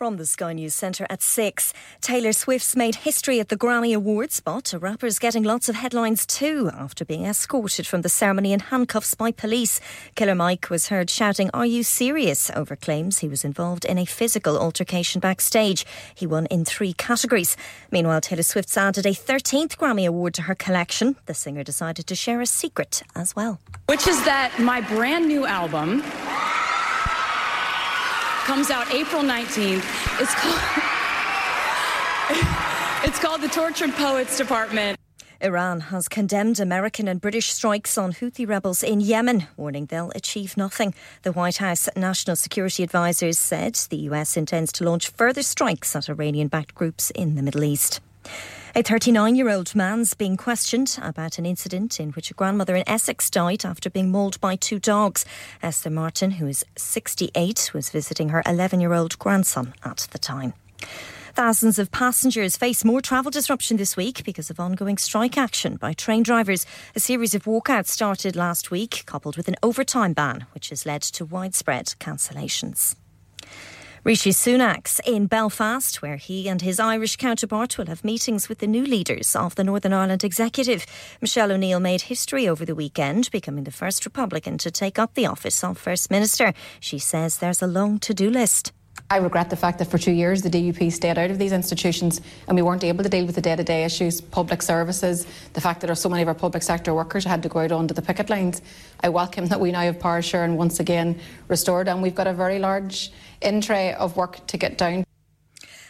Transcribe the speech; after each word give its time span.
From 0.00 0.16
the 0.16 0.24
Sky 0.24 0.54
News 0.54 0.74
Centre 0.74 1.06
at 1.10 1.20
6. 1.20 1.74
Taylor 2.00 2.32
Swift's 2.32 2.74
made 2.74 2.94
history 2.94 3.38
at 3.38 3.50
the 3.50 3.56
Grammy 3.58 3.94
Awards, 3.94 4.40
but 4.40 4.72
a 4.72 4.78
rapper's 4.78 5.18
getting 5.18 5.42
lots 5.42 5.68
of 5.68 5.74
headlines 5.74 6.24
too 6.24 6.70
after 6.72 7.04
being 7.04 7.26
escorted 7.26 7.86
from 7.86 8.00
the 8.00 8.08
ceremony 8.08 8.54
in 8.54 8.60
handcuffs 8.60 9.14
by 9.14 9.30
police. 9.30 9.78
Killer 10.14 10.34
Mike 10.34 10.70
was 10.70 10.88
heard 10.88 11.10
shouting, 11.10 11.50
Are 11.52 11.66
you 11.66 11.82
serious? 11.82 12.50
over 12.56 12.76
claims 12.76 13.18
he 13.18 13.28
was 13.28 13.44
involved 13.44 13.84
in 13.84 13.98
a 13.98 14.06
physical 14.06 14.58
altercation 14.58 15.20
backstage. 15.20 15.84
He 16.14 16.26
won 16.26 16.46
in 16.46 16.64
three 16.64 16.94
categories. 16.94 17.54
Meanwhile, 17.90 18.22
Taylor 18.22 18.42
Swift's 18.42 18.78
added 18.78 19.04
a 19.04 19.10
13th 19.10 19.76
Grammy 19.76 20.06
Award 20.06 20.32
to 20.32 20.42
her 20.48 20.54
collection. 20.54 21.16
The 21.26 21.34
singer 21.34 21.62
decided 21.62 22.06
to 22.06 22.14
share 22.14 22.40
a 22.40 22.46
secret 22.46 23.02
as 23.14 23.36
well. 23.36 23.60
Which 23.84 24.06
is 24.06 24.24
that 24.24 24.58
my 24.58 24.80
brand 24.80 25.28
new 25.28 25.44
album 25.44 26.02
comes 28.50 28.70
out 28.72 28.92
April 28.92 29.22
19th. 29.22 29.84
It's 30.20 30.34
called, 30.34 30.60
it's 33.08 33.20
called 33.20 33.42
The 33.42 33.48
Tortured 33.48 33.92
Poets 33.92 34.36
Department. 34.36 34.98
Iran 35.40 35.78
has 35.78 36.08
condemned 36.08 36.58
American 36.58 37.06
and 37.06 37.20
British 37.20 37.52
strikes 37.52 37.96
on 37.96 38.12
Houthi 38.14 38.48
rebels 38.48 38.82
in 38.82 39.00
Yemen, 39.00 39.46
warning 39.56 39.86
they'll 39.86 40.10
achieve 40.16 40.56
nothing. 40.56 40.94
The 41.22 41.30
White 41.30 41.58
House 41.58 41.88
National 41.94 42.34
Security 42.34 42.82
Advisors 42.82 43.38
said 43.38 43.76
the 43.88 43.98
US 44.08 44.36
intends 44.36 44.72
to 44.72 44.84
launch 44.84 45.10
further 45.10 45.44
strikes 45.44 45.94
at 45.94 46.08
Iranian 46.08 46.48
backed 46.48 46.74
groups 46.74 47.12
in 47.12 47.36
the 47.36 47.42
Middle 47.42 47.62
East. 47.62 48.00
A 48.72 48.82
39 48.82 49.34
year 49.34 49.50
old 49.50 49.74
man's 49.74 50.14
being 50.14 50.36
questioned 50.36 50.96
about 51.02 51.38
an 51.38 51.46
incident 51.46 51.98
in 51.98 52.10
which 52.10 52.30
a 52.30 52.34
grandmother 52.34 52.76
in 52.76 52.88
Essex 52.88 53.28
died 53.28 53.64
after 53.64 53.90
being 53.90 54.12
mauled 54.12 54.40
by 54.40 54.54
two 54.54 54.78
dogs. 54.78 55.24
Esther 55.60 55.90
Martin, 55.90 56.30
who 56.32 56.46
is 56.46 56.64
68, 56.76 57.72
was 57.74 57.90
visiting 57.90 58.28
her 58.28 58.44
11 58.46 58.80
year 58.80 58.92
old 58.92 59.18
grandson 59.18 59.74
at 59.84 60.06
the 60.12 60.20
time. 60.20 60.54
Thousands 61.34 61.80
of 61.80 61.90
passengers 61.90 62.56
face 62.56 62.84
more 62.84 63.00
travel 63.00 63.32
disruption 63.32 63.76
this 63.76 63.96
week 63.96 64.22
because 64.24 64.50
of 64.50 64.60
ongoing 64.60 64.98
strike 64.98 65.36
action 65.36 65.74
by 65.74 65.92
train 65.92 66.22
drivers. 66.22 66.64
A 66.94 67.00
series 67.00 67.34
of 67.34 67.44
walkouts 67.44 67.88
started 67.88 68.36
last 68.36 68.70
week, 68.70 69.02
coupled 69.04 69.36
with 69.36 69.48
an 69.48 69.56
overtime 69.64 70.12
ban, 70.12 70.46
which 70.54 70.68
has 70.68 70.86
led 70.86 71.02
to 71.02 71.24
widespread 71.24 71.94
cancellations. 71.98 72.94
Rishi 74.02 74.30
Sunak's 74.30 74.98
in 75.04 75.26
Belfast, 75.26 76.00
where 76.00 76.16
he 76.16 76.48
and 76.48 76.62
his 76.62 76.80
Irish 76.80 77.16
counterpart 77.16 77.76
will 77.76 77.84
have 77.84 78.02
meetings 78.02 78.48
with 78.48 78.60
the 78.60 78.66
new 78.66 78.82
leaders 78.82 79.36
of 79.36 79.56
the 79.56 79.64
Northern 79.64 79.92
Ireland 79.92 80.24
Executive. 80.24 80.86
Michelle 81.20 81.52
O'Neill 81.52 81.80
made 81.80 82.02
history 82.02 82.48
over 82.48 82.64
the 82.64 82.74
weekend, 82.74 83.30
becoming 83.30 83.64
the 83.64 83.70
first 83.70 84.06
Republican 84.06 84.56
to 84.56 84.70
take 84.70 84.98
up 84.98 85.12
the 85.12 85.26
office 85.26 85.62
of 85.62 85.76
First 85.76 86.10
Minister. 86.10 86.54
She 86.80 86.98
says 86.98 87.36
there's 87.38 87.60
a 87.60 87.66
long 87.66 87.98
to 87.98 88.14
do 88.14 88.30
list. 88.30 88.72
I 89.12 89.16
regret 89.16 89.50
the 89.50 89.56
fact 89.56 89.80
that 89.80 89.90
for 89.90 89.98
two 89.98 90.12
years 90.12 90.42
the 90.42 90.48
DUP 90.48 90.92
stayed 90.92 91.18
out 91.18 91.32
of 91.32 91.38
these 91.40 91.50
institutions 91.50 92.20
and 92.46 92.54
we 92.54 92.62
weren't 92.62 92.84
able 92.84 93.02
to 93.02 93.10
deal 93.10 93.26
with 93.26 93.34
the 93.34 93.40
day 93.40 93.56
to 93.56 93.64
day 93.64 93.82
issues, 93.82 94.20
public 94.20 94.62
services, 94.62 95.26
the 95.52 95.60
fact 95.60 95.80
that 95.80 95.88
there 95.88 95.92
are 95.92 95.96
so 95.96 96.08
many 96.08 96.22
of 96.22 96.28
our 96.28 96.34
public 96.34 96.62
sector 96.62 96.94
workers 96.94 97.24
had 97.24 97.42
to 97.42 97.48
go 97.48 97.58
out 97.58 97.72
onto 97.72 97.92
the 97.92 98.02
picket 98.02 98.30
lines. 98.30 98.62
I 99.00 99.08
welcome 99.08 99.46
that 99.46 99.58
we 99.58 99.72
now 99.72 99.80
have 99.80 99.98
power 99.98 100.22
sharing 100.22 100.56
once 100.56 100.78
again 100.78 101.18
restored 101.48 101.88
and 101.88 102.02
we've 102.02 102.14
got 102.14 102.28
a 102.28 102.32
very 102.32 102.60
large 102.60 103.10
in 103.40 103.60
tray 103.60 103.94
of 103.94 104.16
work 104.16 104.46
to 104.46 104.56
get 104.56 104.78
down. 104.78 105.02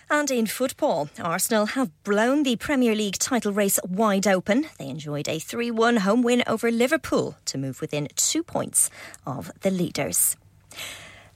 And 0.09 0.31
in 0.31 0.47
football, 0.47 1.11
Arsenal 1.21 1.67
have 1.67 1.91
blown 2.05 2.43
the 2.43 2.57
Premier 2.57 2.95
League 2.95 3.19
title 3.19 3.53
race 3.53 3.79
wide 3.87 4.27
open. 4.27 4.67
They 4.79 4.89
enjoyed 4.89 5.29
a 5.29 5.39
3 5.39 5.71
1 5.71 5.99
home 5.99 6.23
win 6.23 6.43
over 6.47 6.71
Liverpool 6.71 7.37
to 7.45 7.59
move 7.59 7.83
within 7.83 8.09
two 8.17 8.43
points 8.43 8.89
of 9.27 9.53
the 9.61 9.71
leaders. 9.71 10.39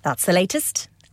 That's 0.03 0.25
the 0.25 0.33
latest. 0.33 0.89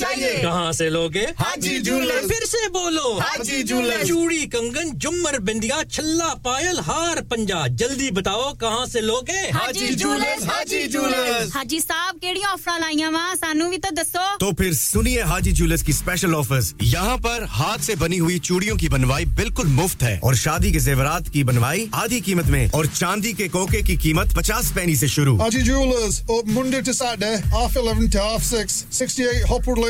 چاہیے۔ 0.00 0.38
کہاں 0.40 0.72
سے 0.72 0.88
لوگے؟ 0.90 1.24
حاجی 1.38 1.78
jeweller 1.78 2.20
پھر 2.28 2.44
سے 2.46 2.68
بولو۔ 2.68 3.18
حاجی 3.18 3.62
jeweller 3.62 4.04
چوڑی 4.04 4.46
کنگن 4.52 4.98
جمر 4.98 5.38
بندیا 5.38 5.80
چھلا 5.92 6.34
pile 6.34 6.78
ہار 6.86 7.22
پنجا۔ 7.28 7.66
جلدی 7.66 8.10
بتاؤ 8.10 8.52
کہاں 8.60 8.86
سے 8.86 9.00
لوگے؟ 9.00 9.40
حاجی 9.54 9.86
جولر 9.94 10.44
حاجی 10.48 10.86
جولر 10.86 11.44
حاجی 11.54 11.78
صاحب 11.78 12.16
کیڑی 12.20 12.40
آفر 12.52 12.78
لائیاں 12.80 13.10
وہاں 13.10 13.34
سانو 13.34 13.68
بھی 13.68 13.78
تو 13.78 13.94
دسو۔ 13.94 14.38
تو 14.38 14.50
پھر 14.52 14.72
سنیے 14.72 15.22
حاجی 15.22 15.50
جولرز 15.50 15.82
کی 15.82 15.92
اسپیشل 15.92 16.34
آفر 16.34 16.58
یہاں 16.80 17.16
پر 17.16 17.42
ہاتھ 17.42 17.84
سے 17.84 17.94
بنی 17.94 18.20
ہوئی 18.20 18.38
چوڑیوں 18.38 18.76
کی 18.76 18.88
بنوائی 18.88 19.24
بالکل 19.24 19.66
مفت 19.66 20.02
ہے۔ 20.02 20.18
اور 20.22 20.34
شادی 20.34 20.70
کے 20.70 20.78
زیورات 20.78 21.30
کی 21.32 21.44
بنوائی 21.44 21.86
آدھی 21.92 22.20
قیمت 22.20 22.46
میں 22.46 22.68
اور 22.72 22.84
چاندی 22.84 23.32
کے 23.32 23.48
کوکے 23.48 23.82
کی 23.82 23.96
قیمت 23.96 24.34
پچاس 24.34 24.74
پینی 24.74 24.96
سے 24.96 25.06
شروع۔ 25.06 25.36
Haji 25.40 25.62
jewellers 25.62 26.22
Monday 26.46 26.80
to 26.80 26.92
Saturday 26.92 27.34
half 27.52 27.76
11 27.76 28.06
to 28.14 28.20
half 28.20 28.42
6 28.50 28.84
68 28.92 29.44
Hopwood 29.50 29.78
Lane 29.78 29.89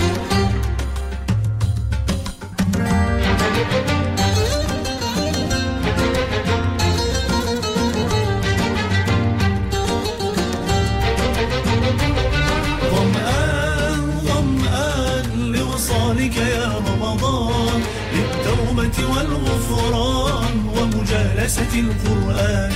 مجالسة 20.95 21.73
القرآن. 21.79 22.71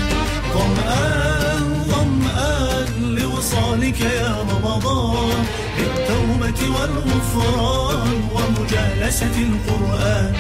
ظمآن 0.53 1.83
ظمآن 1.87 3.15
لوصال 3.15 3.45
لوصالك 3.55 4.01
يا 4.01 4.45
رمضان. 4.51 5.45
بالتوبة 5.77 6.59
والغفران 6.75 8.29
ومجالسة 8.33 9.35
القرآن. 9.37 10.33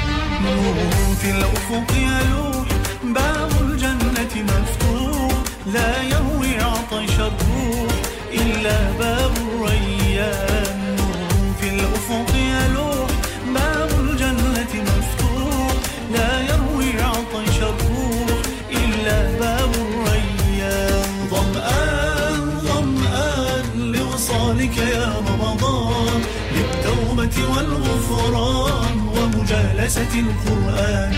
نور 0.43 1.15
في 1.21 1.31
الأفق 1.31 1.91
يلوح 1.97 2.67
باب 3.03 3.51
الجنة 3.61 4.33
مفتوح. 4.43 5.31
لا 5.73 6.01
يروي 6.03 6.59
عطش 6.59 7.15
الروح 7.19 7.93
إلا 8.31 8.91
باب 8.99 9.31
الريان. 9.37 10.95
نور 10.97 11.53
في 11.61 11.69
الأفق 11.69 12.34
والغفران 28.11 28.97
ومجالسة 29.17 30.19
القرآن. 30.19 31.13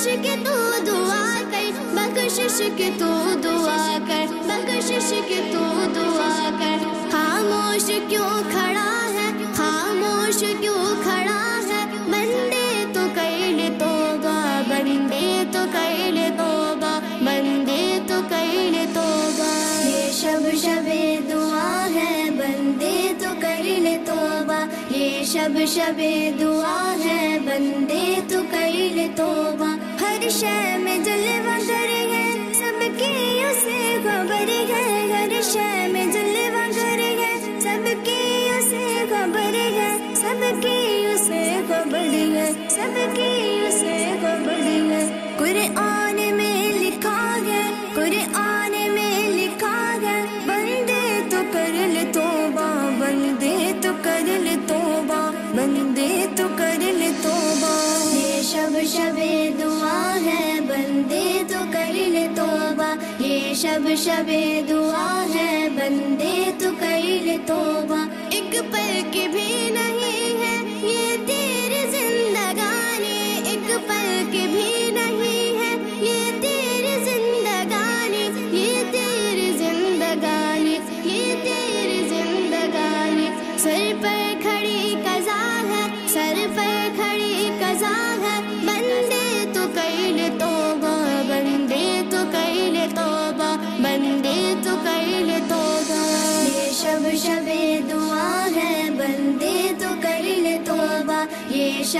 بخشش 0.00 0.16
کے 0.22 0.36
تو 0.44 0.84
دعا 0.86 1.40
کر، 1.50 1.94
بخشش 1.94 2.62
کے 2.76 2.90
تو 2.98 3.34
دعا 3.42 3.98
کر، 4.08 4.26
بخشش 4.46 5.12
کے 5.28 5.50
تو 5.52 5.64
دعا 5.94 6.50
کر۔ 6.60 7.10
خاموش 7.10 7.90
کیوں 8.08 8.50
کھڑا 8.50 9.08
ہے؟ 9.12 9.32
خاموش 9.54 10.44
کیوں 10.60 11.02
کھڑا 11.02 11.60
ہے؟ 11.68 11.84
بندے 12.08 12.84
تو 12.92 13.00
کر 13.14 13.30
لے 13.38 13.68
توبہ، 13.78 14.62
بندے 14.68 15.44
تو 15.52 15.58
کر 15.72 16.12
لے 16.12 16.28
توبہ، 16.38 17.00
بندے 17.20 17.98
تو 18.08 18.20
کر 18.28 18.46
لے 18.52 18.86
توبہ۔ 18.94 19.86
یہ 19.86 20.12
شب 20.12 20.56
شب 20.62 20.88
دعا 21.30 21.88
ہے، 21.94 22.30
بندے 22.30 23.12
تو 23.20 23.28
کر 23.40 23.62
لے 23.62 23.98
توبہ۔ 24.06 24.66
یہ 24.96 25.24
شب 25.24 25.58
شب 25.68 26.00
دعا 26.40 26.96
ہے، 27.04 27.38
بندے 27.44 28.20
تو 28.28 28.40
کر 28.50 28.70
لے 28.72 29.08
توبہ۔ 29.16 29.79
ہر 30.22 30.28
شے 30.28 30.76
میں 30.78 30.98
جلوہ 30.98 31.58
گر 31.68 31.88
ہے، 31.88 32.52
سب 32.54 32.98
کی 32.98 33.44
اسے 33.44 33.96
خبر 34.04 34.48
ہے۔ 34.48 35.12
ہر 35.12 35.40
شے 35.42 35.86
میں 35.88 36.06
جلوہ 36.06 36.68
گر 36.76 36.98
ہے، 36.98 37.60
سب 37.60 38.04
کی 38.04 38.48
اسے 38.58 39.04
خبر 39.10 39.54
ہے۔ 39.54 40.14
سب 40.14 40.62
کی 40.62 41.06
اسے 41.14 41.60
خبر 41.68 42.34
ہے، 42.34 42.52
سب 42.70 43.16
کی 43.16 43.39
شب 63.60 63.88
شب 63.96 64.30
دعا 64.68 65.24
ہے 65.34 65.68
بندے 65.74 66.50
تو 66.58 66.70
کر 66.78 67.00
لے 67.24 67.36
توبہ۔ 67.46 67.98
ایک 68.30 68.52
پل 68.72 69.00
کی 69.10 69.26
بھی 69.32 69.70
نہیں 69.70 69.99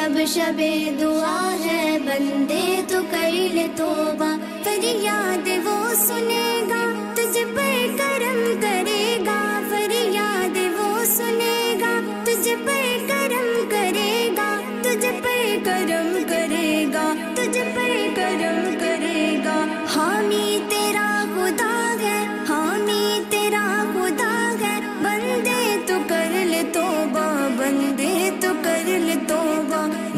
شب 0.00 0.18
شب 0.26 0.60
دعا 1.00 1.56
ہے 1.64 1.98
بندے 2.04 2.80
تو 2.88 3.00
کر 3.10 3.30
لے 3.32 3.66
توبہ۔ 3.76 4.49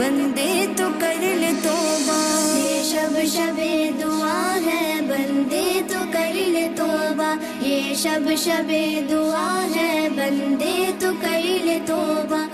بندے 0.03 0.67
تو 0.77 0.85
کر 1.01 1.23
لے 1.23 1.51
توبہ۔ 1.63 2.59
یہ 2.59 2.83
شب 2.83 3.19
شب 3.27 3.61
دعا 4.01 4.59
ہے، 4.67 5.01
بندے 5.01 5.81
تو 5.89 5.99
کر 6.13 6.35
لے 6.35 6.69
توبہ۔ 6.77 7.35
یہ 7.67 7.95
شب 7.95 8.31
شب 8.39 8.73
دعا 9.11 9.67
ہے، 9.77 10.09
بندے 10.17 10.91
تو 10.99 11.11
کر 11.21 11.41
لے 11.65 11.79
توبہ۔ 11.87 12.47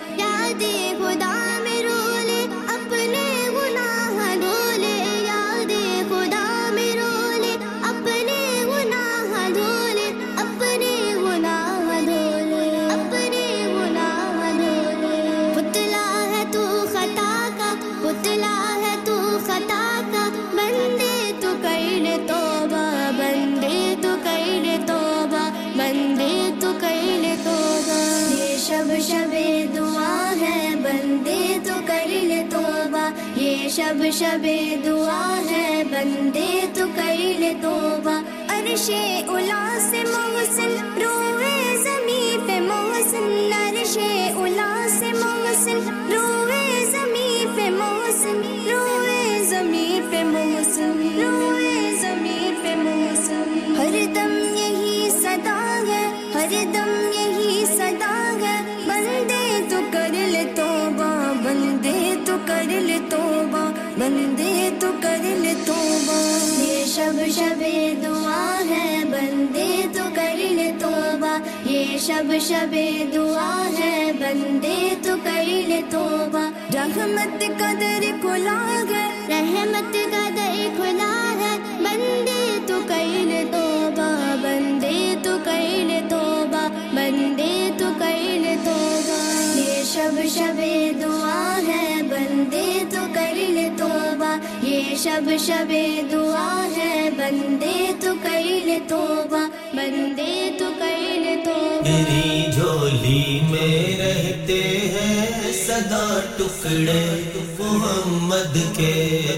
ٹکڑے 106.39 107.23
محمد 107.59 108.57
کے 108.77 108.93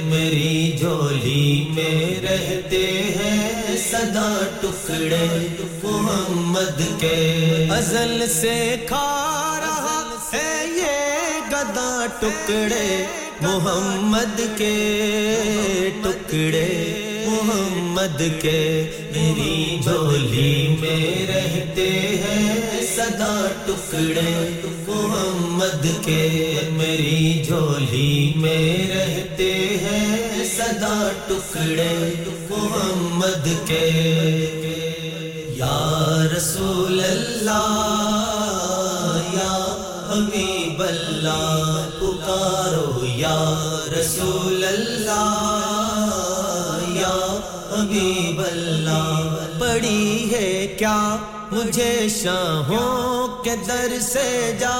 میری 0.04 0.76
جھولی 0.78 1.68
میں 1.70 2.20
رہتے 2.22 2.82
ہیں 3.16 3.76
صدا 3.90 4.28
ٹکڑے 4.60 5.26
محمد 5.82 6.80
کے۔ 7.00 7.68
ازل 7.70 8.24
سے 8.28 8.76
کھا 8.88 9.06
رہا 9.60 10.00
ہے 10.32 10.66
یہ 10.76 11.40
گدا 11.50 12.06
ٹکڑے 12.20 13.04
محمد 13.40 14.40
کے۔ 14.56 14.74
ٹکڑے 16.02 17.09
محمد 17.42 18.22
کے 18.42 18.90
میری 19.16 19.80
جھولی 19.82 20.76
میں 20.80 21.26
رہتے 21.26 21.90
ہیں 21.90 22.80
صدا 22.96 23.46
ٹکڑے۔ 23.66 24.60
محمد 24.86 26.04
کے 26.04 26.54
میری 26.72 27.42
جھولی 27.46 28.32
میں 28.36 28.88
رہتے 28.90 29.52
ہیں 29.82 30.44
صدا 30.44 31.10
ٹکڑے۔ 31.26 32.12
محمد 32.50 33.48
کے 33.66 33.90
یا 35.56 36.26
رسول 36.36 37.04
اللہ، 37.04 37.76
یا 39.32 39.56
حبیب 40.10 40.82
اللہ، 40.82 41.88
پکارو 42.00 43.06
یا 43.06 43.40
رسول 44.00 44.64
اللہ۔ 44.64 45.59
حبیب 47.90 48.40
اللہ 48.40 49.46
پڑی 49.60 50.28
ہے 50.32 50.76
کیا؟ 50.78 51.16
مجھے 51.52 52.08
شاہوں 52.08 53.44
کے 53.44 53.54
در 53.68 53.98
سے 54.00 54.56
جا 54.60 54.78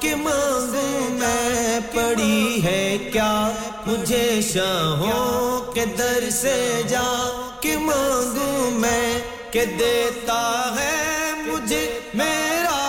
کے 0.00 0.14
مانگوں 0.14 1.10
میں 1.10 1.78
پڑی 1.94 2.62
ہے 2.64 3.10
کیا؟ 3.12 3.52
مجھے 3.86 4.40
شاہوں 4.52 5.72
کے 5.74 5.84
در 5.98 6.28
سے 6.30 6.82
جا 6.88 7.06
کے 7.60 7.76
مانگوں 7.78 8.70
میں 8.70 9.18
کہ 9.50 9.64
دیتا 9.78 10.42
ہے 10.78 11.32
مجھے 11.46 11.86
میرا 12.14 12.82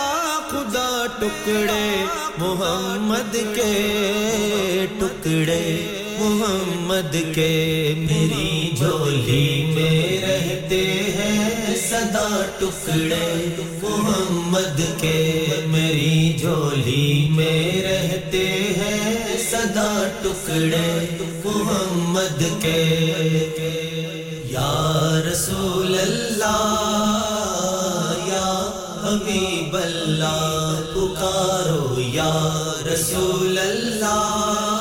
خدا 0.50 1.06
ٹکڑے، 1.18 2.04
محمد 2.38 3.36
کے 3.54 4.86
ٹکڑے۔ 4.98 5.99
محمد 6.20 7.16
کے 7.34 7.94
میری 7.96 8.70
جھولی 8.76 9.72
میں 9.74 10.22
رہتے 10.22 10.80
ہیں 11.16 11.76
صدا 11.88 12.46
ٹکڑے۔ 12.58 13.46
محمد 13.82 15.00
کے 15.00 15.46
میری 15.66 16.32
جھولی 16.40 17.28
میں 17.30 17.82
رہتے 17.82 18.46
ہیں 18.76 19.36
صدا 19.50 20.08
ٹکڑے۔ 20.22 21.06
محمد 21.44 22.62
کے 22.62 22.84
یا 24.50 25.20
رسول 25.32 25.98
اللہ، 26.00 26.86
یا 28.26 28.50
حبیب 29.04 29.76
اللہ، 29.76 30.80
پکارو 30.94 32.00
یا 32.00 32.34
رسول 32.94 33.58
اللہ۔ 33.58 34.79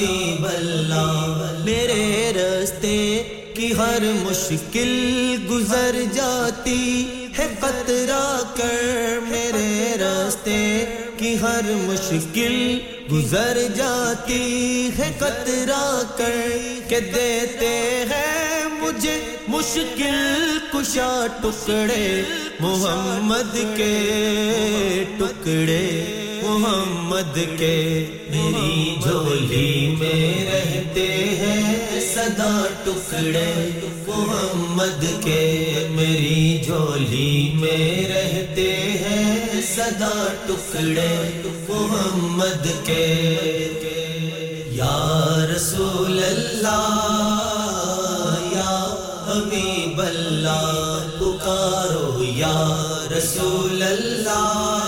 حبیب 0.00 0.46
اللہ 0.46 1.52
میرے 1.64 2.32
راستے 2.36 3.22
کی 3.54 3.72
ہر 3.78 3.98
مشکل 4.02 5.36
گزر 5.50 5.96
جاتی 6.12 7.04
ہے، 7.38 7.46
قطرہ 7.60 8.42
کر۔ 8.56 9.18
میرے 9.28 9.96
راستے 10.00 10.84
کی 11.16 11.34
ہر 11.42 11.60
مشکل 11.64 12.78
گزر 13.12 13.58
جاتی 13.74 14.90
ہے 14.98 15.10
قطرہ 15.18 16.02
کر 16.16 16.36
کے 16.88 17.00
دیتے 17.00 17.68
ہیں 18.10 18.64
مجھے 18.80 19.18
مشکل 19.48 20.58
کشا 20.72 21.26
ٹکڑے، 21.42 22.22
محمد 22.60 23.56
کے 23.76 25.04
ٹکڑے، 25.18 25.82
محمد 26.42 27.38
کے۔ 27.58 27.76
میری 28.30 28.94
جھولی 29.02 29.96
میں 30.00 30.44
رہتے 30.44 31.06
ہیں 31.40 32.00
صدا 32.14 32.66
ٹکڑے، 32.84 33.52
محمد 34.06 35.04
کے۔ 35.24 35.42
میری 35.90 36.62
جھولی 36.64 37.52
میں 37.54 38.08
رہتے 38.08 38.72
ہیں 39.00 39.39
صدا 39.62 40.26
ٹکڑے 40.46 41.42
محمد 41.68 42.66
کے۔ 42.84 43.36
یا 44.66 45.46
رسول 45.56 46.24
اللہ، 46.24 47.26
یا 48.52 48.94
حبیب 49.28 50.00
اللہ، 50.00 50.98
پکارو 51.18 52.22
یا 52.22 52.76
رسول 53.18 53.82
اللہ، 53.82 54.86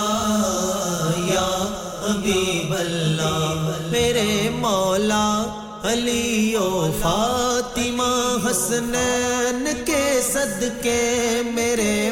یا 1.17 1.65
حبیب 2.03 2.73
اللہ۔ 2.79 3.77
میرے 3.91 4.49
مولا 4.49 5.43
علی 5.83 6.55
و 6.55 6.91
فاطمہ 7.01 8.51
حسنین 8.51 9.67
کے 9.85 10.21
صدقے 10.33 11.41
میرے 11.45 12.02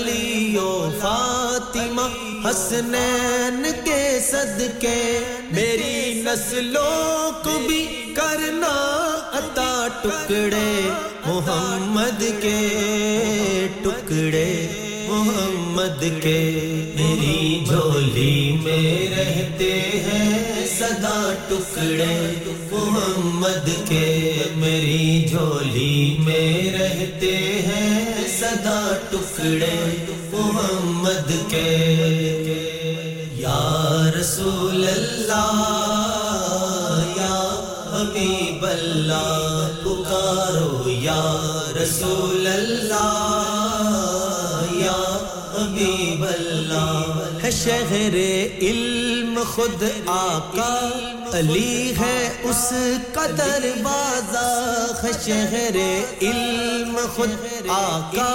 علی 0.00 0.56
و 0.56 0.90
فاطمہ 1.00 2.06
حسنین 2.44 3.64
کے 3.84 4.02
صدقے 4.22 4.98
میری 5.52 6.22
نسلوں 6.22 7.30
کو 7.44 7.58
بھی 7.66 7.84
کرنا 8.16 8.72
عطا 9.38 9.72
ٹکڑے 10.02 10.68
محمد 11.26 12.22
کے 12.42 12.58
ٹکڑے 13.82 14.46
محمد 15.08 16.02
کے 16.22 16.40
میری 16.96 17.64
جھولی 17.66 18.58
میں 18.62 19.06
رہتے 19.10 19.72
ہیں 20.06 20.66
صدا 20.68 21.18
ٹکڑے 21.48 22.14
محمد 22.70 23.68
کے 23.88 24.32
میری 24.56 25.24
جھولی 25.30 26.16
میں 26.20 26.72
رہتے 26.72 27.36
ہیں 27.66 28.26
صدا 28.38 28.80
ٹکڑے 29.10 29.29
ٹکڑے 29.40 29.76
محمد 30.32 31.30
کے۔ 31.50 31.68
یا 33.34 33.60
رسول 34.20 34.88
اللہ 34.88 35.62
یا 37.16 37.38
حبیب 37.92 38.64
اللہ 38.70 39.68
پکارو 39.82 40.90
یا 40.90 41.22
رسول 41.82 42.29
شہر 47.64 48.14
علم 48.14 49.38
خود 49.46 49.82
آقا 50.06 50.74
علی 51.38 51.92
ہے 51.98 52.18
اس 52.50 52.62
قدر 53.12 53.66
بازا 53.82 54.46
شہر 55.24 55.76
علم 56.22 56.96
خود 57.16 57.68
آقا 57.68 58.32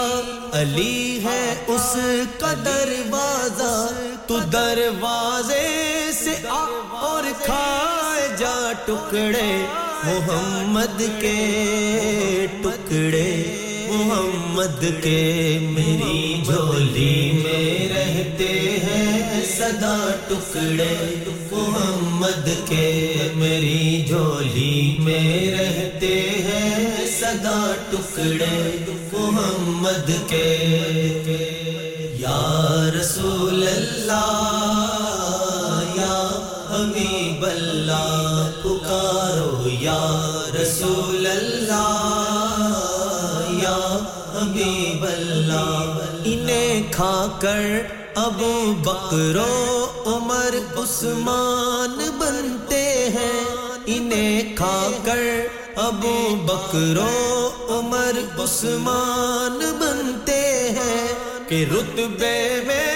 علی 0.62 1.20
ہے 1.24 1.39
اس 1.67 1.96
قدر 2.39 2.94
بازا 3.10 3.74
تو 4.27 4.39
دروازے 4.53 5.63
سے 6.20 6.36
آ 6.50 6.63
اور 7.01 7.24
کھائے 7.41 8.27
جا 8.39 8.72
ٹکڑے، 8.86 9.51
محمد 10.03 11.01
کے 11.20 12.46
ٹکڑے، 12.62 13.29
محمد 13.90 14.85
کے 15.03 15.57
میری 15.72 16.44
جھولی 16.46 17.31
میں 17.44 17.90
رہتے 17.90 18.53
ہیں۔ 18.83 19.15
صدا 19.48 20.16
ٹکڑے 20.27 21.16
محمد 21.51 22.50
کے 22.70 23.18
میری 23.36 24.05
جھولی 24.08 24.96
میں 25.00 25.51
رہتے 25.51 26.22
ہیں 26.29 27.05
صدا 27.20 27.72
ٹکڑے 27.90 28.77
محمد 29.12 30.10
کے۔ 30.27 30.58
یا 32.20 32.90
رسول 33.00 33.68
اللہ، 33.68 34.62
یا 35.96 36.18
حبیب 36.70 37.46
اللہ، 37.46 38.51
پکارو 38.64 39.70
یا 39.81 40.42
رسول 40.62 41.27
اللہ، 41.27 42.62
یا 43.64 43.98
حبیب 44.36 45.03
اللہ۔ 45.03 45.98
انہیں 46.25 46.84
کھا 46.92 47.27
کر 47.40 47.62
ابو 48.16 48.74
بکر 48.82 49.38
عمر 50.06 50.56
عثمان 50.78 51.98
بنتے 52.18 53.10
ہیں۔ 53.10 53.44
انہیں 53.86 54.56
کھا 54.56 54.92
کر 55.04 55.20
ابو 55.75 56.36
بکر 56.36 57.00
عمر 57.70 58.20
عثمان 58.44 59.60
بنتے 59.80 60.70
ہیں 60.78 61.08
کہ 61.50 61.66
رتبے 61.72 62.62
میں 62.68 62.94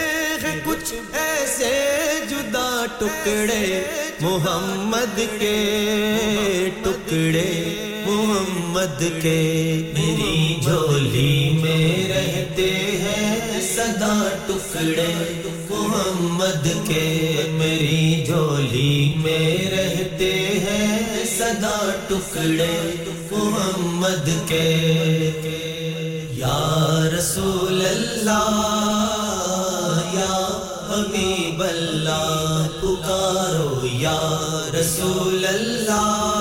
کچھ 0.65 0.93
ایسے 1.13 1.73
جدا 2.29 2.85
ٹکڑے، 2.97 3.83
محمد 4.21 5.19
کے 5.39 5.57
ٹکڑے، 6.83 7.51
محمد 8.05 9.03
کے۔ 9.21 9.39
میری 9.93 10.55
جھولی 10.63 11.59
میں 11.61 12.07
رہتے 12.07 12.88
ٹکڑے 14.49 15.41
محمد 15.69 16.87
کے 16.87 17.35
میری 17.49 18.23
جھولی 18.25 19.13
میں 19.15 19.71
رہتے 19.71 20.31
ہیں 20.47 21.23
صدا 21.37 21.91
ٹکڑے 22.07 22.95
محمد 23.31 24.29
کے۔ 24.47 24.75
یا 26.31 27.09
رسول 27.17 27.85
اللہ، 27.85 28.55
یا 30.13 30.47
حبیب 30.89 31.63
اللہ، 31.69 32.67
پکارو 32.81 33.87
یا 33.91 34.19
رسول 34.79 35.45
اللہ، 35.47 36.39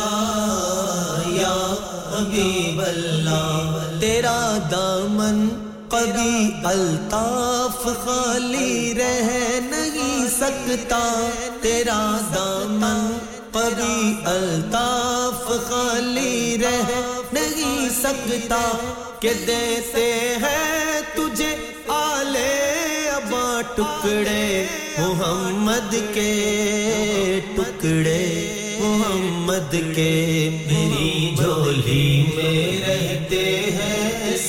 یا 1.27 1.75
حبیب 2.13 2.81
اللہ۔ 2.81 3.83
تیرا 4.01 4.59
دامن 4.71 5.68
کبھی 5.99 6.51
الطاف 6.65 7.85
خالی 7.85 8.95
رہ 8.99 9.61
نہیں 9.61 10.29
سکتا۔ 10.29 11.31
تیرا 11.63 12.19
دامن 12.35 13.19
کبھی 13.53 14.15
الطاف 14.25 15.49
خالی 15.69 16.57
رہ 16.61 16.93
نہیں 17.33 17.89
سکتا۔ 17.89 18.77
کہ 19.21 19.33
دیتے 19.47 20.35
ہیں 20.41 21.01
تجھے 21.15 21.57
آلے 21.89 23.09
ابا 23.11 23.61
ٹکڑے، 23.75 24.65
محمد 24.99 25.95
کے 26.15 27.41
ٹکڑے، 27.57 28.27
محمد 28.81 29.73
کے۔ 29.73 30.49
میری 30.67 31.35
جھولی 31.37 32.25
میں 32.37 32.81
رہتے 32.81 33.61
ہیں 33.71 33.98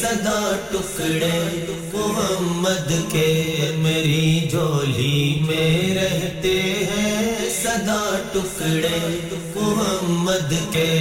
صدا 0.09 0.55
ٹکڑے 0.71 1.65
محمد 1.93 3.11
کے 3.11 3.43
میری 3.75 4.47
جھولی 4.51 5.39
میں 5.47 5.95
رہتے 5.95 6.61
ہیں۔ 6.91 7.49
صدا 7.49 8.17
ٹکڑے 8.31 9.19
محمد 9.55 10.53
کے۔ 10.71 10.95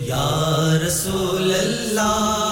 یا 0.00 0.78
رسول 0.86 1.54
اللہ 1.54 2.43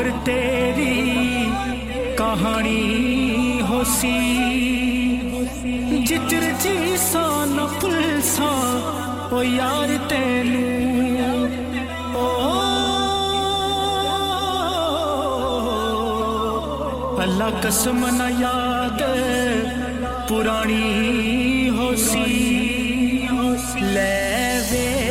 پر 0.00 0.08
تیری 0.24 1.44
کہانی 2.18 3.60
ہو 3.68 3.82
سی 3.86 4.12
جتر 6.06 6.44
جی 6.60 6.96
سا 6.98 7.24
نفل 7.48 8.20
سا 8.24 8.52
او 9.30 9.42
یار 9.42 9.90
تینوں 10.08 11.48
اللہ 17.18 17.60
قسم 17.62 18.06
نہ 18.12 18.30
یاد 18.38 19.02
پرانی 20.28 21.68
ہو 21.76 21.94
سی 21.98 22.24
لے 23.84 24.18
وے 24.70 25.09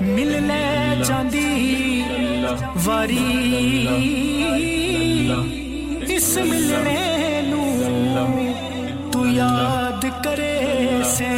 مل 0.00 0.32
لے 0.46 1.04
چاندی 1.06 2.02
واری 2.84 3.86
اس 6.14 6.36
ملنے 6.48 7.00
تو 9.12 9.26
یاد 9.26 10.04
کرے 10.24 10.58
سے 11.16 11.30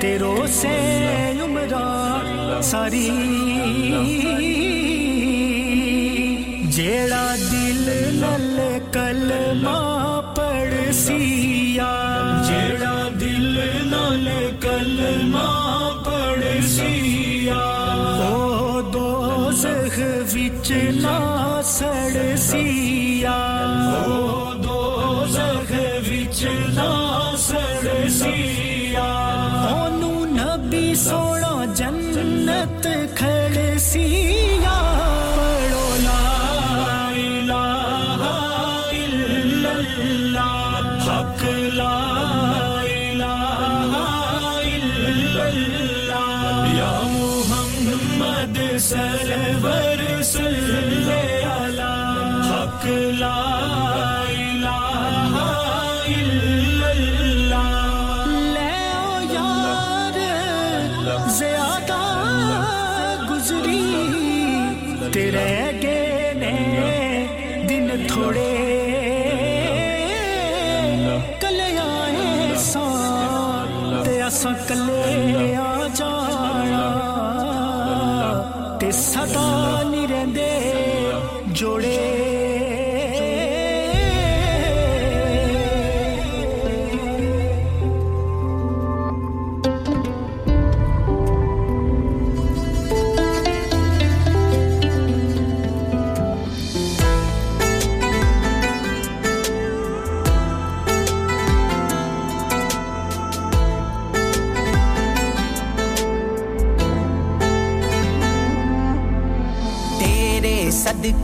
تیرو 0.00 0.34
سے 0.50 0.76
عمران 1.44 2.62
ساری 2.70 3.08
جیڑا 6.76 7.24
دل 7.40 7.88
لل 8.14 8.60
کل 8.92 9.30
کلمہ 9.30 10.20
پڑسی 10.36 11.51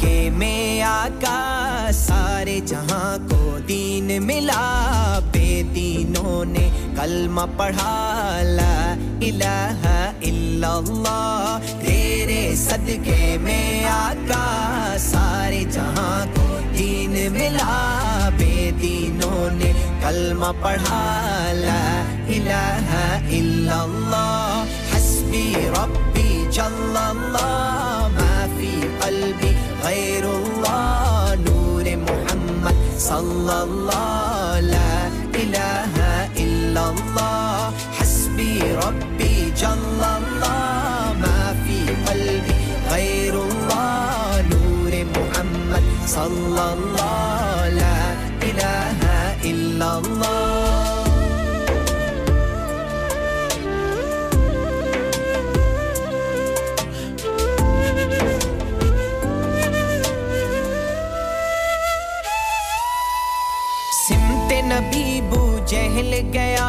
کہ 0.01 0.31
میں 0.37 0.83
آقا، 0.83 1.91
سارے 1.95 2.59
جہاں 2.67 3.17
کو 3.31 3.59
دین 3.69 4.11
ملا، 4.27 5.19
بے 5.33 5.63
دینوں 5.75 6.45
نے 6.45 6.69
کلمہ 6.97 7.41
پڑھا، 7.57 8.43
لا 8.45 8.95
الہ 9.23 9.87
الا 10.29 10.73
اللہ، 10.77 11.59
تیرے 11.81 12.41
صدقے 12.57 13.37
میں 13.43 13.85
آقا، 13.91 14.97
سارے 15.01 15.63
جہاں 15.73 16.25
کو 16.35 16.59
دین 16.79 17.17
ملا، 17.33 18.29
بے 18.39 18.71
دینوں 18.83 19.49
نے 19.59 19.73
کلمہ 20.03 20.53
پڑھا، 20.63 21.03
لا 21.55 21.83
الہ 22.29 22.97
الا 23.31 23.81
اللہ، 23.83 24.65
حسبی 24.95 25.53
ربی 25.77 26.45
جل 26.51 26.97
اللہ، 26.97 28.09
ما 28.15 28.47
فی 28.57 28.71
قلبی 29.01 29.53
غير 29.85 30.25
الله 30.25 31.35
نور 31.35 31.85
محمد 31.97 32.77
صلى 32.99 33.57
الله 33.63 34.61
لا 34.61 34.95
إله 35.35 35.95
إلا 36.37 36.83
الله. 36.91 37.73
حسبي 37.99 38.63
ربي 38.85 39.37
جل 39.63 40.03
الله. 40.19 41.15
ما 41.23 41.41
في 41.65 41.79
قلبي 42.09 42.61
غير 42.91 43.35
الله. 43.35 44.43
نور 44.51 44.93
محمد 45.17 45.85
صلى 46.07 46.65
الله 46.75 47.69
لا 47.81 48.01
إله 48.43 49.01
إلا 49.45 49.89
الله. 49.99 50.68
بہل 65.99 66.15
گیا۔ 66.33 66.67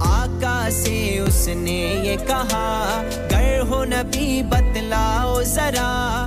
آقا 0.00 0.68
سے 0.72 1.18
اس 1.18 1.48
نے 1.56 1.80
یہ 2.04 2.16
کہا 2.26 3.02
گر 3.30 3.60
ہو 3.60 3.84
نبی 3.84 4.42
بتلاؤ 4.48 5.42
ذرا۔ 5.42 6.26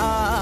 love. 0.00 0.39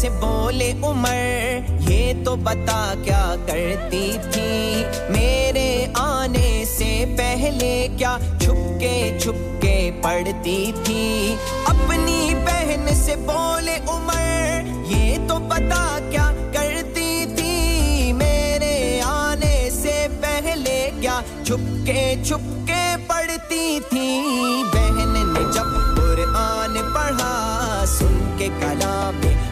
سے 0.00 0.08
بولے 0.20 0.72
عمر، 0.82 1.88
یہ 1.88 2.12
تو 2.24 2.34
بتا 2.36 2.82
کیا 3.04 3.34
کرتی 3.46 4.10
تھی؟ 4.32 4.84
میرے 5.08 5.86
آنے 5.94 6.64
سے 6.68 7.04
پہلے 7.18 7.88
کیا 7.98 8.16
چھپ 8.40 8.80
کے 8.80 9.18
چھپ 9.22 9.60
کے 9.62 9.90
پڑھتی 10.02 10.72
تھی؟ 10.84 11.34
اپنی 11.66 12.34
بہن 12.44 12.94
سے 12.94 13.16
بولے 13.26 13.78
عمر، 13.88 14.70
یہ 14.90 15.28
تو 15.28 15.38
بتا 15.48 15.84
کیا 16.10 16.30
کرتی 16.52 17.24
تھی؟ 17.36 18.12
میرے 18.12 19.00
آنے 19.04 19.68
سے 19.72 20.06
پہلے 20.20 20.78
کیا 21.00 21.20
چھپ 21.44 21.68
کے 21.86 22.14
چھپ 22.24 22.48
کے 22.66 22.84
پڑھتی 23.06 23.78
تھی؟ 23.90 24.08
بہن 24.72 25.18
نے 25.32 25.42
جب 25.54 25.68
قرآن 25.96 26.78
پڑھا، 26.94 27.84
سن 27.98 28.18
کے 28.38 28.48
کلام 28.60 29.09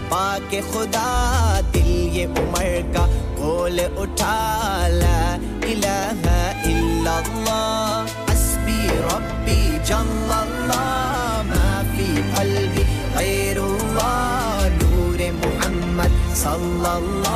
پاک 0.09 0.55
خدا، 0.73 1.61
دل 1.75 1.89
یہ 2.17 2.27
عمر 2.27 2.95
کا 2.95 3.07
کھول 3.37 3.81
اٹھا 3.97 4.89
لا 4.91 5.37
الہ 5.63 6.29
الا 6.65 7.17
اللہ۔ 7.17 8.05
حسبی 8.31 8.89
ربی 8.89 9.79
جل 9.85 10.31
اللہ، 10.31 11.43
ما 11.47 11.83
فی 11.97 12.21
قلبی 12.37 12.83
غیر 13.15 13.59
اللہ۔ 13.59 14.69
نور 14.83 15.21
محمد 15.45 16.37
صلی 16.37 16.87
اللہ 16.87 17.28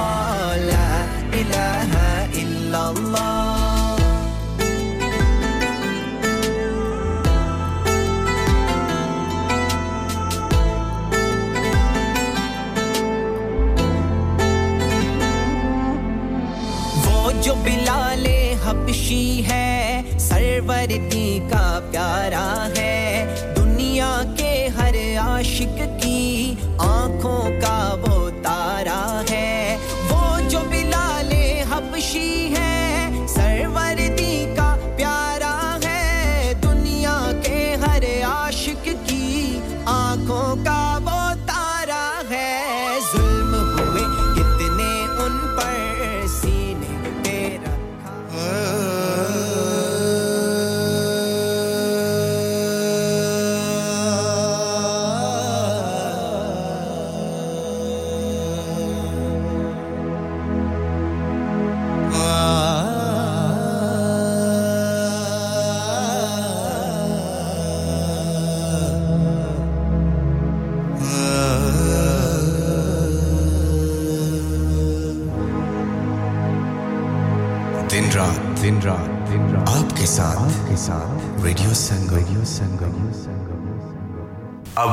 خوشی 19.13 19.43
ہے 19.49 20.03
سرور 20.19 20.93
دی 21.11 21.39
کا 21.51 21.81
پیارا 21.91 22.62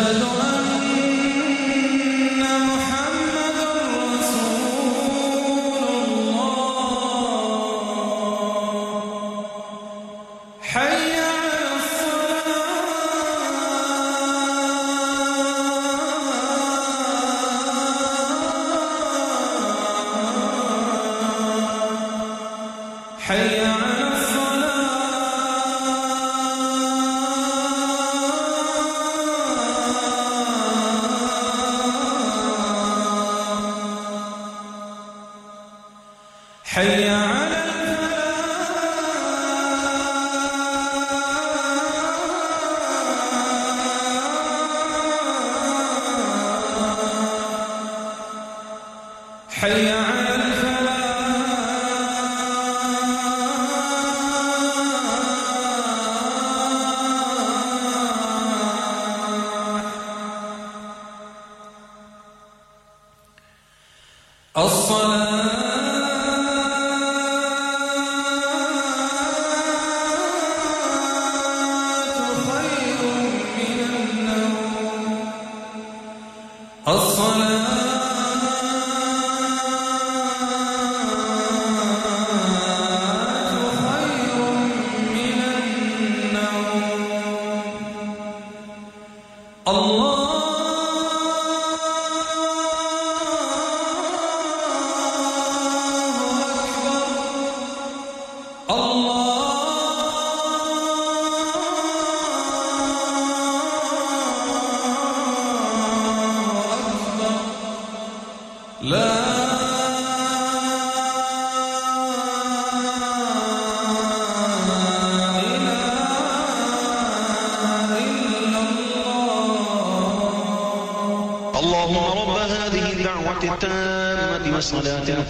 أشهد 0.00 0.22
أن 0.22 0.39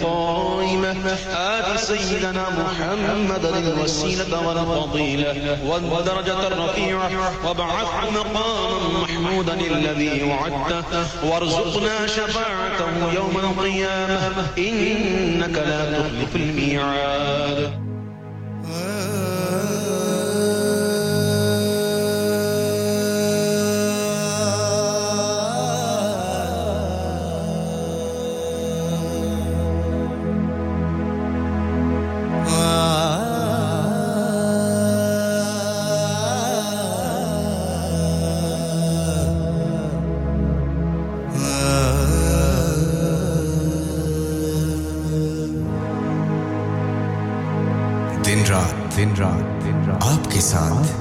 القائمة 0.02 1.16
آت 1.32 1.78
سيدنا 1.78 2.44
محمدا 2.50 3.58
الوسيلة 3.58 4.48
والفضيلة 4.48 5.58
والدرجة 5.66 6.46
الرفيعة. 6.46 7.10
وابعثه 7.46 8.10
مقاما 8.10 8.98
محمودا 9.02 9.54
الذي 9.54 10.22
وعدته. 10.22 11.06
وارزقنا 11.24 12.06
شفاعته 12.06 13.12
يوم 13.14 13.36
القيامة. 13.38 14.46
إنك 14.58 15.58
لا 15.58 15.98
تخلف 15.98 16.36
الميعاد. 16.36 17.81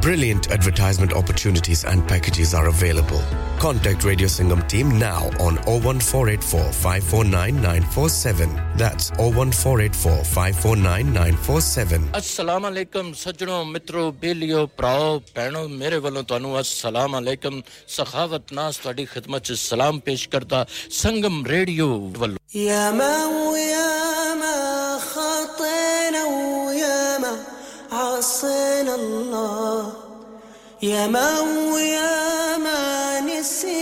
Brilliant 0.00 0.50
advertisement 0.50 1.12
opportunities 1.12 1.84
and 1.84 2.06
packages 2.08 2.54
are 2.54 2.68
available. 2.68 3.20
Contact 3.58 4.02
Radio 4.02 4.28
Singham 4.28 4.66
team 4.66 4.98
now 4.98 5.28
on 5.38 5.58
01484 5.66 6.72
549947. 6.72 8.48
That's 8.78 9.10
01484 9.18 10.24
549947. 10.24 11.10
947. 11.12 12.08
Assalamu 12.20 12.66
alaikum 12.70 13.12
ਸੱਜਣੋ 13.24 13.64
ਮਿੱਤਰੋ 13.64 14.10
ਬੇਲੀਓ 14.22 14.66
ਭਰਾਓ 14.76 15.20
ਭੈਣੋ 15.34 15.66
ਮੇਰੇ 15.68 15.98
ਵੱਲੋਂ 16.06 16.22
ਤੁਹਾਨੂੰ 16.22 16.60
ਅਸਲਾਮ 16.60 17.18
ਅਲੈਕਮ 17.18 17.60
ਸਖਾਵਤ 17.96 18.52
ਨਾਸ 18.52 18.76
ਤੁਹਾਡੀ 18.76 19.06
Salam 19.06 19.40
'ਚ 19.40 19.52
Sangam 21.02 21.36
Radio. 21.46 21.88
Yama, 22.54 23.12
ਸੰਗਮ 23.28 24.69
عصينا 28.20 28.94
الله. 28.94 29.92
يا 30.82 31.06
ما 31.06 31.40
ويا 31.72 32.56
ما 32.56 33.20
نسينا 33.20 33.79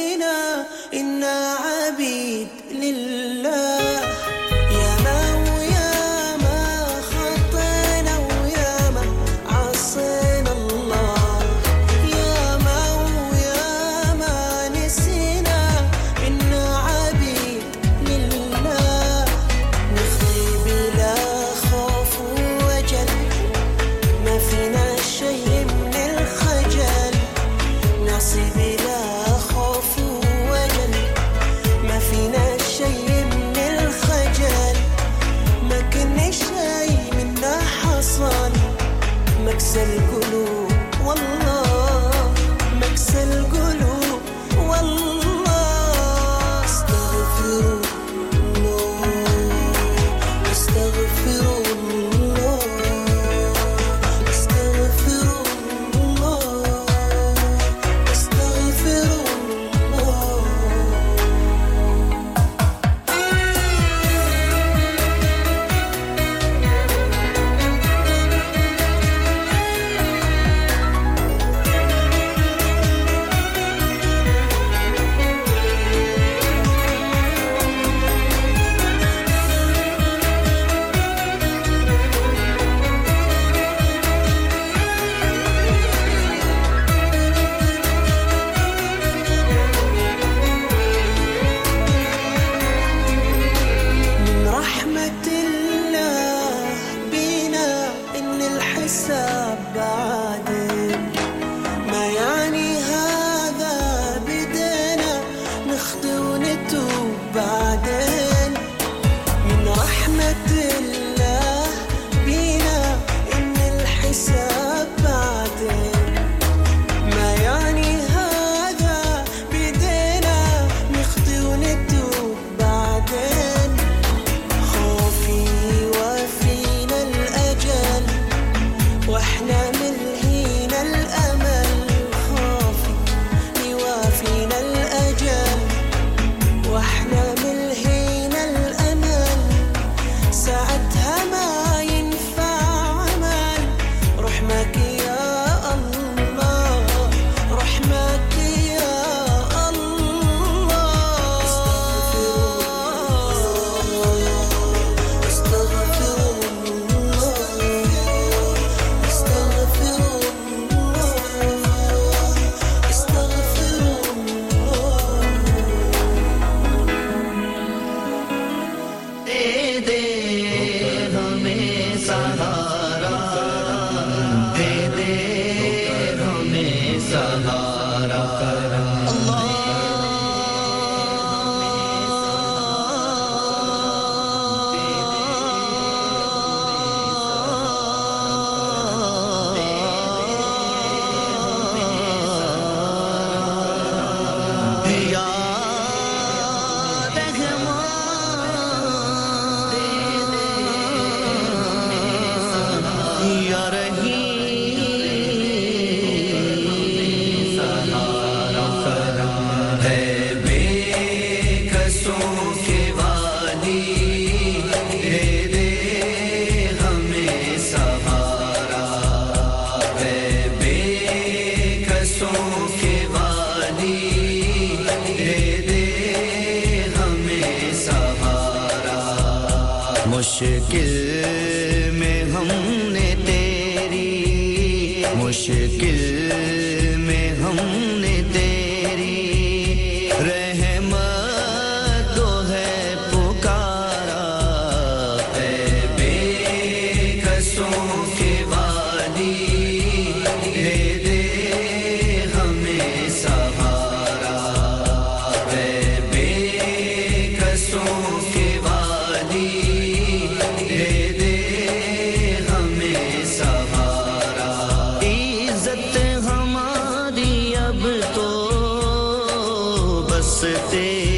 birthday. 270.40 271.17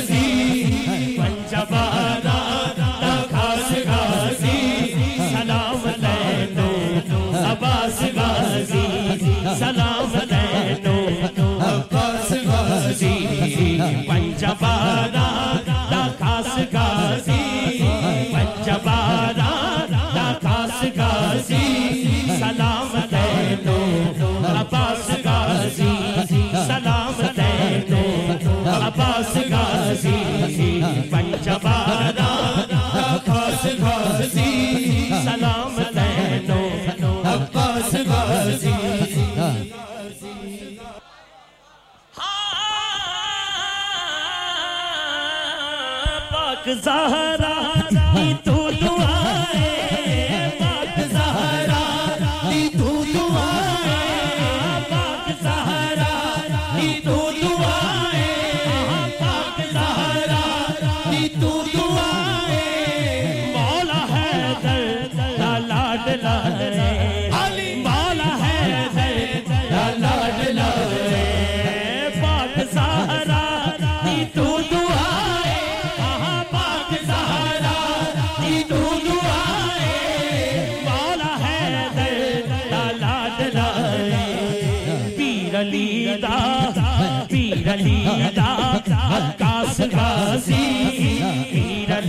زہرا 46.73 47.53
تو 48.43 48.60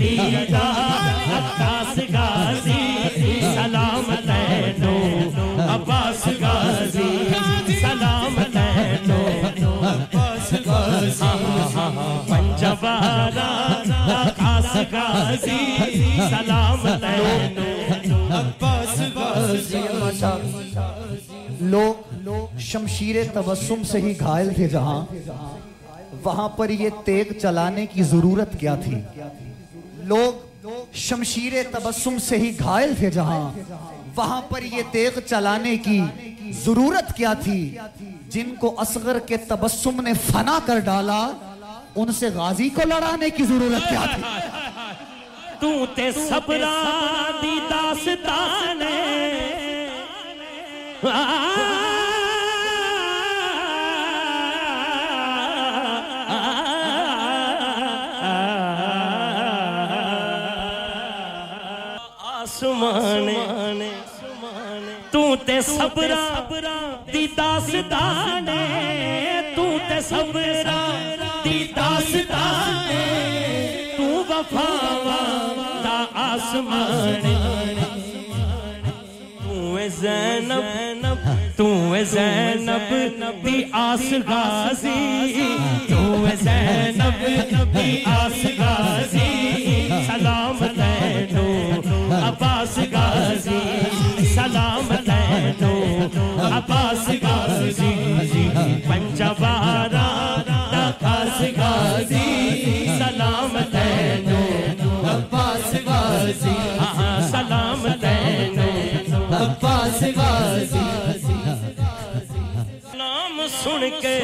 علی 0.03 0.47
دا 0.47 0.67
غازی 2.13 2.83
عباس 5.69 6.29
غازی 6.41 7.13
عباس 9.83 10.53
غازی 10.67 11.31
پنجبارا 12.29 13.51
غازی 14.93 15.67
عباس 18.31 19.01
غازی 19.15 19.83
لوگ 21.61 22.59
شمشیر 22.59 23.17
تبسم 23.35 23.83
سے 23.85 23.99
ہی 24.01 24.13
گھائل 24.21 24.53
تھے 24.55 24.69
جہاں، 24.69 25.05
وہاں 26.25 26.49
پر 26.49 26.71
یہ 26.71 26.89
تیغ 27.05 27.33
چلانے 27.43 27.87
کی 27.87 28.03
ضرورت 28.03 28.59
کیا 28.61 28.75
تھی؟ 28.75 28.97
لوگ 30.13 30.69
شمشیر 30.95 31.53
تبسم 31.71 32.19
سے 32.19 32.37
ہی 32.39 32.51
گھائل 32.59 32.95
تھے 32.99 33.11
جہاں۔ 33.11 33.51
وہاں 34.17 34.41
پر 34.43 34.63
یہ 34.63 34.83
تیغ 34.91 35.19
چلانے 35.27 35.77
کی 35.77 36.01
ضرورت 36.65 37.17
کیا 37.17 37.33
تھی؟ 37.35 37.61
جن 38.29 38.55
کو 38.61 38.75
اصغر 38.81 39.19
کے 39.19 39.37
تبسم 39.37 40.01
نے 40.01 40.13
فنا 40.31 40.59
کر 40.67 40.79
ڈالا، 40.79 41.21
ان 41.97 42.13
سے 42.13 42.29
غازی 42.35 42.69
کو 42.69 42.89
لڑانے 42.89 43.31
کی 43.31 43.45
ضرورت 43.45 43.89
کیا 43.89 44.05
تھی؟ 44.15 44.23
تو 45.61 45.87
تے 45.95 46.11
صبرا 46.13 46.77
دی 47.43 47.59
داستان 47.71 48.83
آسمان 62.65 63.81
تو 65.11 65.35
تے 65.47 65.61
صبرا 65.67 66.25
دی 67.13 67.27
داستان 67.37 68.47
تو 69.55 69.65
تے 69.89 70.01
صبرا 70.09 70.81
دی 71.45 71.65
داستان 71.77 72.91
تو 73.97 74.05
وفاوا 74.29 75.19
دا 75.85 76.05
آسمان 76.25 77.27
تو 79.43 79.77
اے 79.77 79.89
زینب 79.99 81.29
تو 81.57 81.69
اے 81.93 82.05
زینب 82.13 82.95
دی 83.45 83.63
آس 83.83 84.13
غازی 84.29 85.47
تو 85.89 86.25
اے 86.27 86.37
زینب 86.43 87.25
دی 87.75 88.03
آس 88.17 88.47
نام 113.03 113.41
سن 113.53 113.85
کے 114.03 114.19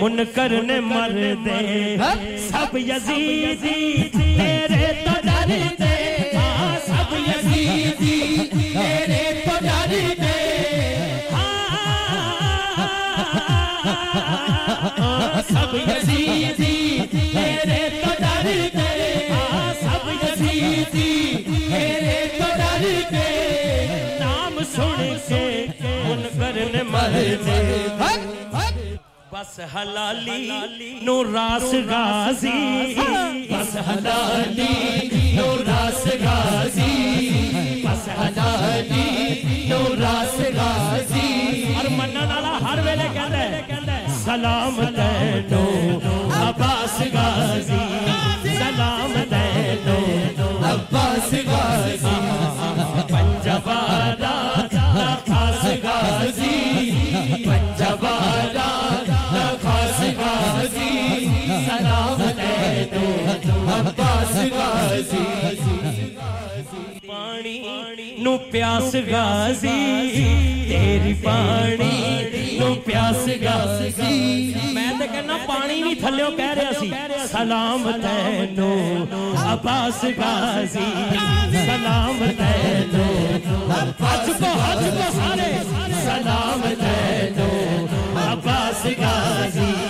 منکر 0.00 0.52
نے 0.62 0.78
مر 0.82 1.12
دے 1.44 1.96
سب 2.48 2.76
یزیدی 2.78 4.08
تیرے 4.12 4.92
تو 5.04 5.14
ڈر 5.22 5.52
دے 5.78 5.89
بس 29.32 29.60
حلالی 29.74 30.50
نو 31.02 31.24
راس 31.24 31.74
غازی۔ 31.88 32.94
بس 33.50 33.76
حلالی 33.88 35.08
نو 35.36 35.56
راس 35.66 36.06
غازی۔ 36.24 36.94
بس 37.84 38.08
حلالی 38.08 39.42
نو 39.68 39.82
راس 40.00 40.40
غازی۔ 40.56 41.28
اور 41.74 41.90
منن 41.90 42.16
والا 42.16 42.58
ہر 42.62 42.78
ویلے 42.84 43.08
کہندا 43.14 43.38
ہے 43.38 44.06
سلام 44.24 44.80
تینو 44.96 45.64
عباس 46.34 47.00
غازی۔ 47.14 47.80
سلام 48.58 49.09
پانی 67.06 67.62
نو 68.18 68.36
پیاس 68.50 68.94
غازی، 68.94 69.78
تیری 70.68 71.14
پانی 71.22 72.58
نو 72.58 72.74
پیاس 72.74 73.28
غازی۔ 73.42 74.52
میں 74.72 74.92
تے 74.98 75.06
کہنا 75.12 75.36
پانی 75.46 75.82
بھی 75.82 75.94
تھلیو 75.94 76.26
کہہ 76.36 76.50
رہا 76.50 76.72
سی۔ 76.80 76.90
سلام 77.32 77.90
تینو، 78.02 79.04
عباس 79.36 80.04
غازی۔ 80.04 80.92
سلام 81.52 82.24
تینو، 82.38 83.08
حج 84.00 84.26
کو 84.26 84.60
حج 84.62 84.84
کو 84.84 85.12
سارے۔ 85.12 85.52
سلام 86.04 86.60
تینو، 86.80 87.86
عباس 88.32 88.86
غازی۔ 88.98 89.89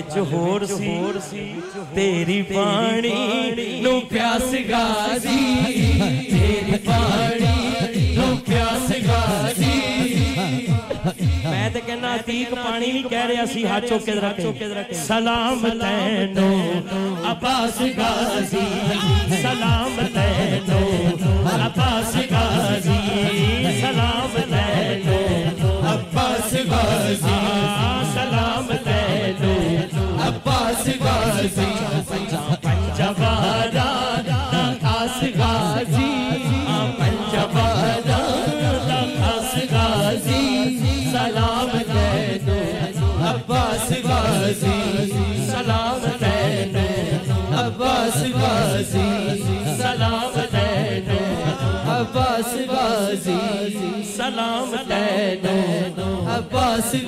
گل 0.00 0.18
وچ 0.18 0.32
ہور 0.32 0.60
سی 1.20 1.52
تیری 1.94 2.40
پانی 2.42 3.80
نو 3.82 3.98
پیاس 4.08 4.54
غازی 4.68 5.38
تیری 6.30 6.78
پانی 6.84 8.14
نو 8.16 8.34
پیاس 8.46 8.90
غازی 9.06 9.78
میں 11.44 11.68
تے 11.72 11.80
کہنا 11.86 12.14
عتیق 12.14 12.54
پانی 12.54 12.92
بھی 12.92 13.02
کہہ 13.10 13.26
رہا 13.26 13.44
سی 13.52 13.64
ہاتھ 13.66 13.86
چوک 13.88 14.06
کے 14.06 14.14
رکھے 14.14 14.94
سلام 14.96 15.66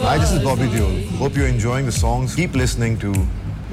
Hi, 0.04 0.18
this 0.18 0.32
is 0.32 0.42
Bobby 0.42 0.68
Deol. 0.68 1.08
Hope 1.16 1.36
you're 1.36 1.46
enjoying 1.46 1.86
the 1.86 1.92
songs. 1.92 2.34
Keep 2.34 2.54
listening 2.54 2.98
to 2.98 3.14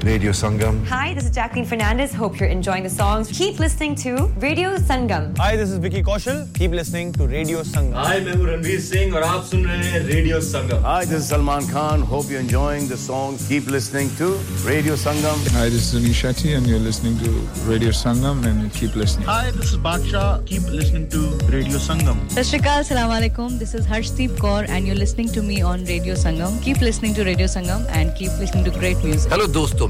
Radio 0.02 0.32
Sangam. 0.32 0.82
Hi, 0.86 1.12
this 1.12 1.24
is 1.24 1.30
Jacqueline 1.30 1.66
Fernandez. 1.66 2.14
Hope 2.14 2.40
you're 2.40 2.48
enjoying 2.48 2.82
the 2.82 2.88
songs. 2.88 3.30
Keep 3.36 3.58
listening 3.58 3.94
to 3.96 4.28
Radio 4.38 4.76
Sangam. 4.76 5.36
Hi, 5.36 5.56
this 5.56 5.70
is 5.70 5.76
Vicky 5.76 6.02
Kaushal. 6.02 6.46
Keep 6.54 6.70
listening 6.70 7.12
to 7.12 7.26
Radio 7.26 7.62
Sangam. 7.62 7.92
Hi, 7.92 8.16
I'm 8.16 8.24
Ranveer 8.24 8.80
Singh 8.80 9.12
and 9.12 9.24
you're 9.24 9.36
listening 9.36 10.06
Radio 10.06 10.38
Sangam. 10.38 10.80
Hi, 10.82 11.04
this 11.04 11.20
is 11.20 11.28
Salman 11.28 11.66
Khan. 11.68 12.00
Hope 12.00 12.30
you're 12.30 12.40
enjoying 12.40 12.88
the 12.88 12.96
songs. 12.96 13.46
Keep 13.46 13.66
listening 13.66 14.08
to 14.16 14.28
Radio 14.64 14.94
Sangam. 14.94 15.36
Hi, 15.52 15.68
this 15.68 15.92
is 15.92 16.00
Anish 16.00 16.22
Shetty 16.22 16.56
and 16.56 16.66
you're 16.66 16.78
listening 16.78 17.18
to 17.18 17.30
Radio 17.68 17.90
Sangam 17.90 18.42
and 18.46 18.72
keep 18.72 18.96
listening. 18.96 19.26
Hi, 19.26 19.50
this 19.50 19.72
is 19.72 19.76
Baksha. 19.76 20.46
Keep 20.46 20.62
listening 20.62 21.10
to 21.10 21.18
Radio 21.52 21.76
Sangam. 21.76 22.16
Sashrikal, 22.30 22.84
Salam 22.84 23.10
Alaikum. 23.10 23.58
This 23.58 23.74
is 23.74 23.86
Harshdeep 23.86 24.30
Kaur 24.38 24.66
and 24.66 24.86
you're 24.86 24.96
listening 24.96 25.28
to 25.28 25.42
me 25.42 25.60
on 25.60 25.84
Radio 25.84 26.14
Sangam. 26.14 26.62
Keep 26.62 26.80
listening 26.80 27.12
to 27.14 27.24
Radio 27.24 27.46
Sangam 27.46 27.86
and 27.90 28.14
keep 28.16 28.32
listening 28.38 28.64
to 28.64 28.70
great 28.70 28.96
music. 29.04 29.30
Hello, 29.30 29.46
dosto. 29.46 29.89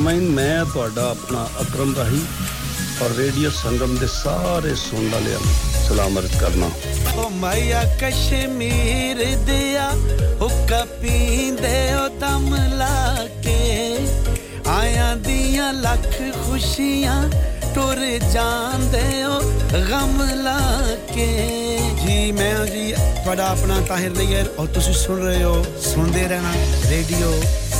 ਮੈਂ 0.00 0.14
ਮੈਂ 0.14 0.64
ਤੁਹਾਡਾ 0.64 1.02
ਆਪਣਾ 1.10 1.46
ਅਕਰਮ 1.60 1.94
ਰਾਹੀ 1.96 2.20
ਔਰ 3.02 3.10
radio 3.16 3.50
ਸੰਗਮ 3.50 3.96
ਦੇ 3.96 4.06
ਸਾਰੇ 4.06 4.74
ਸੁਣਨ 4.74 5.08
ਵਾਲਿਆਂ 5.08 5.38
ਨੂੰ 5.38 5.54
ਸਲਾਮ 5.86 6.18
ਅਰਜ਼ 6.18 6.36
ਕਰਨਾ 6.36 6.70
ਓ 7.16 7.28
ਮਾਇਆ 7.30 7.82
ਕਸ਼ਮੀਰ 8.00 9.24
ਦਿਆ 9.46 9.90
ਹੁੱਕਾ 10.40 10.84
ਪੀਂਦੇ 11.02 11.94
ਓ 11.94 12.08
ਦਮ 12.20 12.54
ਲਾ 12.72 13.26
ਕੇ 13.44 13.98
ਆਇਆਂ 14.68 15.16
ਦੀਆਂ 15.16 15.72
ਲੱਖ 15.72 16.20
ਖੁਸ਼ੀਆਂ 16.46 17.22
ਟੁਰ 17.74 17.96
ਜਾਂਦੇ 18.32 19.24
ਓ 19.24 19.40
ਗਮ 19.90 20.22
ਲਾ 20.42 20.58
ਕੇ 21.14 21.26
ਜੀ 22.04 22.30
ਮੈਂ 22.32 22.54
ਹਾਂ 22.54 22.66
ਜੀ 22.66 22.92
ਤੁਹਾਡਾ 22.92 23.46
ਆਪਣਾ 23.46 23.80
ਤਾਹਿਰ 23.80 24.10
ਨਈਰ 24.10 24.50
ਔਰ 24.58 24.66
ਤੁਸੀਂ 24.66 24.94
ਸੁਣ 24.94 25.20
ਰਹੇ 25.20 25.42
ਹੋ 25.42 25.64
ਸੁਣਦੇ 25.84 26.26
ਰਹਿਣਾ 26.28 26.52
radio 26.90 27.32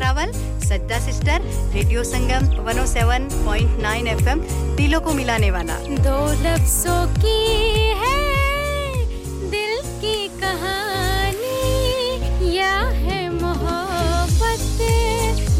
Rawal 0.00 0.32
Sajda 0.68 0.98
sister 1.04 1.42
radio 1.74 2.02
Sangam 2.04 2.44
107.9 2.68 4.06
F 4.08 4.26
M 4.28 4.40
دلوں 4.78 5.00
کو 5.04 5.12
ملانے 5.14 5.50
والا 5.50 5.78
دو 6.04 6.18
لفظوں 6.42 7.04
کی 7.22 7.92
ہے 8.00 9.04
دل 9.52 9.80
کی 10.00 10.28
کہانی 10.40 11.56
یا 12.54 12.80
ہے 12.94 13.28
محبت 13.40 14.80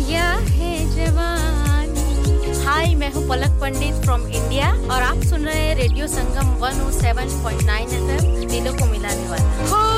یا 0.09 0.33
ہے 0.51 0.77
جوانی 0.95 2.55
ہائی 2.67 2.95
میں 2.95 3.11
ہوں 3.15 3.29
پلک 3.29 3.61
پنڈت 3.61 4.05
فرام 4.05 4.25
انڈیا 4.25 4.73
اور 4.89 5.03
آپ 5.03 5.25
سن 5.29 5.47
رہے 5.47 5.61
ہیں 5.61 5.75
ریڈیو 5.75 6.07
سنگم 6.17 6.65
107.9 6.65 7.71
ایف 7.71 8.25
ایم 8.25 8.49
دلوں 8.49 8.79
کو 8.79 8.87
ملانے 8.87 9.29
والا 9.29 9.98